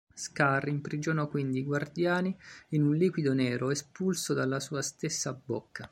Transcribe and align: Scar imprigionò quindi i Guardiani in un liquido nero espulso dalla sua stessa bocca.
Scar 0.15 0.67
imprigionò 0.67 1.27
quindi 1.27 1.59
i 1.59 1.63
Guardiani 1.63 2.35
in 2.69 2.81
un 2.81 2.95
liquido 2.95 3.33
nero 3.35 3.69
espulso 3.69 4.33
dalla 4.33 4.59
sua 4.59 4.81
stessa 4.81 5.31
bocca. 5.33 5.87